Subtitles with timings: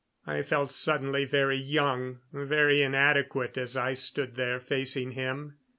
[0.25, 5.59] I felt suddenly very young, very inadequate as I stood there facing him.